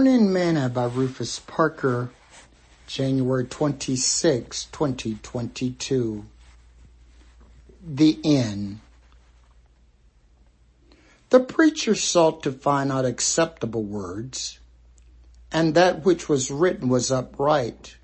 Morning 0.00 0.32
Manna 0.32 0.70
by 0.70 0.86
Rufus 0.86 1.40
Parker, 1.40 2.08
January 2.86 3.44
26, 3.44 4.64
2022. 4.72 6.24
The 7.86 8.18
End. 8.24 8.80
The 11.28 11.40
preacher 11.40 11.94
sought 11.94 12.42
to 12.44 12.52
find 12.52 12.90
out 12.90 13.04
acceptable 13.04 13.82
words, 13.82 14.58
and 15.52 15.74
that 15.74 16.02
which 16.02 16.30
was 16.30 16.50
written 16.50 16.88
was 16.88 17.12
upright, 17.12 17.98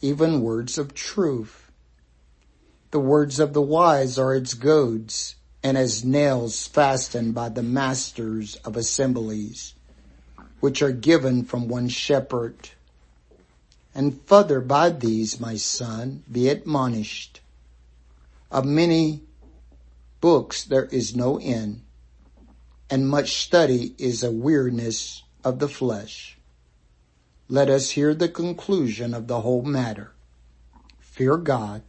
even 0.00 0.40
words 0.40 0.78
of 0.78 0.94
truth. 0.94 1.70
The 2.92 2.98
words 2.98 3.38
of 3.38 3.52
the 3.52 3.60
wise 3.60 4.18
are 4.18 4.34
its 4.34 4.54
goads, 4.54 5.34
and 5.62 5.76
as 5.76 6.02
nails 6.02 6.66
fastened 6.66 7.34
by 7.34 7.50
the 7.50 7.62
masters 7.62 8.56
of 8.64 8.74
assemblies 8.74 9.74
which 10.60 10.82
are 10.82 10.92
given 10.92 11.44
from 11.44 11.68
one 11.68 11.88
shepherd. 11.88 12.70
And 13.94 14.20
further 14.26 14.60
by 14.60 14.90
these, 14.90 15.40
my 15.40 15.56
son, 15.56 16.22
be 16.30 16.48
admonished. 16.48 17.40
Of 18.50 18.64
many 18.64 19.22
books 20.20 20.64
there 20.64 20.86
is 20.86 21.16
no 21.16 21.38
end, 21.38 21.82
and 22.88 23.08
much 23.08 23.42
study 23.42 23.94
is 23.98 24.22
a 24.22 24.30
weariness 24.30 25.22
of 25.42 25.58
the 25.58 25.68
flesh. 25.68 26.36
Let 27.48 27.68
us 27.68 27.90
hear 27.90 28.14
the 28.14 28.28
conclusion 28.28 29.14
of 29.14 29.26
the 29.26 29.40
whole 29.40 29.62
matter. 29.62 30.12
Fear 31.00 31.38
God 31.38 31.82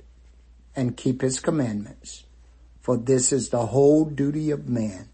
and 0.75 0.97
keep 0.97 1.21
his 1.21 1.39
commandments, 1.39 2.23
for 2.79 2.97
this 2.97 3.31
is 3.31 3.49
the 3.49 3.67
whole 3.67 4.05
duty 4.05 4.49
of 4.49 4.69
man. 4.69 5.09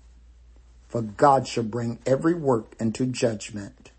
For 0.98 1.04
God 1.04 1.48
shall 1.48 1.64
bring 1.64 2.00
every 2.08 2.34
work 2.34 2.76
into 2.80 3.06
judgment 3.06 3.92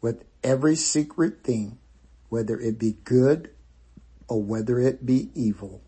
with 0.00 0.24
every 0.42 0.74
secret 0.74 1.44
thing, 1.44 1.76
whether 2.30 2.58
it 2.58 2.78
be 2.78 2.96
good 3.04 3.50
or 4.26 4.40
whether 4.40 4.80
it 4.80 5.04
be 5.04 5.28
evil. 5.34 5.82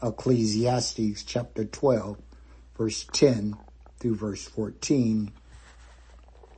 Ecclesiastes 0.00 1.24
chapter 1.24 1.64
12 1.64 2.18
verse 2.78 3.04
10 3.12 3.56
through 3.98 4.14
verse 4.14 4.44
14. 4.44 5.32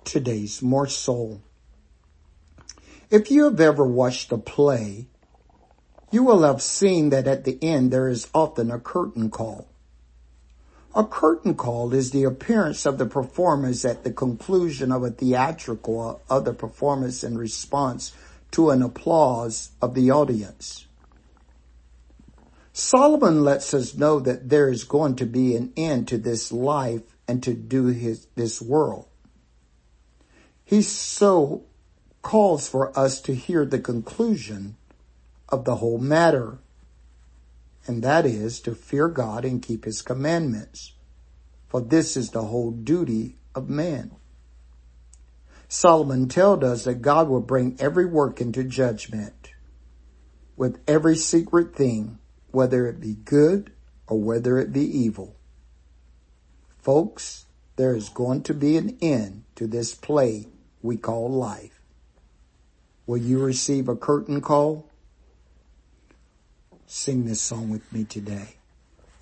Today's 0.04 0.60
morsel. 0.60 1.40
If 3.10 3.30
you 3.30 3.44
have 3.44 3.60
ever 3.60 3.86
watched 3.86 4.30
a 4.30 4.36
play, 4.36 5.06
you 6.10 6.22
will 6.22 6.42
have 6.42 6.60
seen 6.60 7.08
that 7.08 7.26
at 7.26 7.44
the 7.44 7.58
end 7.62 7.90
there 7.90 8.10
is 8.10 8.28
often 8.34 8.70
a 8.70 8.78
curtain 8.78 9.30
call. 9.30 9.68
A 10.96 11.04
curtain 11.04 11.56
call 11.56 11.92
is 11.92 12.10
the 12.10 12.24
appearance 12.24 12.86
of 12.86 12.96
the 12.96 13.04
performers 13.04 13.84
at 13.84 14.02
the 14.02 14.10
conclusion 14.10 14.90
of 14.90 15.04
a 15.04 15.10
theatrical 15.10 15.98
or 15.98 16.20
other 16.30 16.54
performance 16.54 17.22
in 17.22 17.36
response 17.36 18.14
to 18.52 18.70
an 18.70 18.80
applause 18.80 19.72
of 19.82 19.92
the 19.92 20.10
audience. 20.10 20.86
Solomon 22.72 23.44
lets 23.44 23.74
us 23.74 23.94
know 23.94 24.20
that 24.20 24.48
there 24.48 24.70
is 24.70 24.84
going 24.84 25.16
to 25.16 25.26
be 25.26 25.54
an 25.54 25.70
end 25.76 26.08
to 26.08 26.16
this 26.16 26.50
life 26.50 27.02
and 27.28 27.42
to 27.42 27.52
do 27.52 27.88
his, 27.88 28.26
this 28.34 28.62
world. 28.62 29.06
He 30.64 30.80
so 30.80 31.64
calls 32.22 32.68
for 32.68 32.98
us 32.98 33.20
to 33.22 33.34
hear 33.34 33.66
the 33.66 33.78
conclusion 33.78 34.76
of 35.50 35.66
the 35.66 35.76
whole 35.76 35.98
matter 35.98 36.58
and 37.86 38.02
that 38.02 38.26
is 38.26 38.60
to 38.60 38.74
fear 38.74 39.08
God 39.08 39.44
and 39.44 39.62
keep 39.62 39.84
his 39.84 40.02
commandments. 40.02 40.92
For 41.68 41.80
this 41.80 42.16
is 42.16 42.30
the 42.30 42.42
whole 42.42 42.70
duty 42.70 43.38
of 43.54 43.68
man. 43.68 44.12
Solomon 45.68 46.28
tells 46.28 46.62
us 46.62 46.84
that 46.84 47.02
God 47.02 47.28
will 47.28 47.40
bring 47.40 47.76
every 47.80 48.06
work 48.06 48.40
into 48.40 48.62
judgment 48.62 49.50
with 50.56 50.80
every 50.86 51.16
secret 51.16 51.74
thing, 51.74 52.18
whether 52.50 52.86
it 52.86 53.00
be 53.00 53.14
good 53.14 53.72
or 54.06 54.20
whether 54.20 54.58
it 54.58 54.72
be 54.72 54.84
evil. 54.84 55.36
Folks, 56.78 57.46
there 57.76 57.94
is 57.94 58.08
going 58.08 58.42
to 58.44 58.54
be 58.54 58.76
an 58.76 58.96
end 59.02 59.44
to 59.56 59.66
this 59.66 59.94
play 59.94 60.46
we 60.82 60.96
call 60.96 61.28
life. 61.28 61.82
Will 63.06 63.18
you 63.18 63.38
receive 63.38 63.88
a 63.88 63.96
curtain 63.96 64.40
call? 64.40 64.88
Sing 66.88 67.24
this 67.24 67.42
song 67.42 67.68
with 67.68 67.92
me 67.92 68.04
today. 68.04 68.58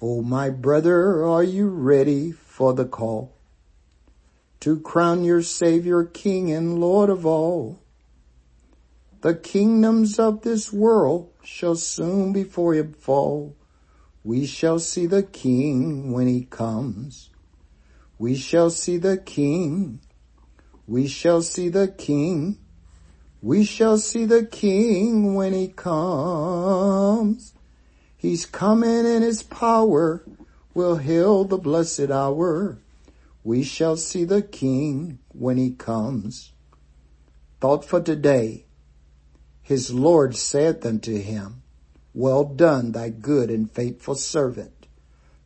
Oh, 0.03 0.21
my 0.21 0.51
brother, 0.51 1.25
are 1.25 1.43
you 1.43 1.69
ready 1.69 2.31
for 2.31 2.75
the 2.75 2.85
call 2.85 3.33
to 4.61 4.81
crown 4.81 5.25
your 5.25 5.41
Savior, 5.41 6.05
King 6.05 6.53
and 6.53 6.79
Lord 6.79 7.09
of 7.09 7.25
all? 7.25 7.81
The 9.23 9.35
kingdoms 9.35 10.19
of 10.19 10.43
this 10.43 10.75
world 10.75 11.33
shall 11.43 11.75
soon 11.75 12.35
before 12.35 12.75
him 12.75 12.93
fall. 12.93 13.57
We 14.23 14.45
shall 14.45 14.79
see 14.79 15.07
the 15.07 15.23
King 15.23 16.13
when 16.13 16.27
he 16.27 16.45
comes. 16.45 17.31
We 18.19 18.37
shall 18.37 18.69
see 18.69 18.99
the 18.99 19.17
King. 19.17 20.01
We 20.87 21.09
shall 21.09 21.41
see 21.41 21.71
the 21.71 21.89
King. 21.89 22.59
We 23.45 23.63
shall 23.63 23.99
see 23.99 24.25
the 24.25 24.47
King 24.47 25.35
when 25.35 25.53
he 25.53 25.69
comes. 25.69 27.53
He's 28.17 28.47
coming 28.47 29.05
in 29.05 29.21
his 29.21 29.43
power 29.43 30.25
will 30.73 30.97
heal 30.97 31.45
the 31.45 31.59
blessed 31.59 32.11
hour. 32.11 32.79
We 33.45 33.63
shall 33.63 33.99
see 33.99 34.25
the 34.25 34.41
King 34.41 35.19
when 35.29 35.59
he 35.59 35.73
comes. 35.73 36.53
Thought 37.61 37.85
for 37.85 38.01
today. 38.01 38.65
His 39.61 39.93
Lord 39.93 40.37
saith 40.37 40.87
unto 40.87 41.21
him, 41.21 41.65
Well 42.15 42.45
done, 42.45 42.93
thy 42.93 43.11
good 43.11 43.51
and 43.51 43.71
faithful 43.71 44.15
servant. 44.15 44.87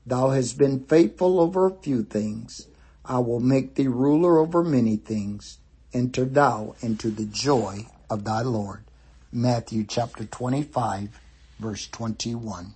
Thou 0.07 0.31
hast 0.31 0.57
been 0.57 0.85
faithful 0.85 1.41
over 1.41 1.67
a 1.67 1.83
few 1.83 2.05
things. 2.05 2.69
I 3.05 3.19
will 3.19 3.41
make 3.41 3.75
thee 3.75 3.89
ruler 3.89 4.39
over 4.39 4.63
many 4.63 4.95
things. 4.95 5.59
Enter 5.95 6.27
thou 6.27 6.75
into 6.83 7.11
the 7.11 7.25
joy 7.25 7.87
of 8.11 8.25
thy 8.25 8.43
Lord. 8.43 8.85
Matthew 9.33 9.85
chapter 9.85 10.27
25 10.27 11.19
verse 11.59 11.89
21. 11.89 12.75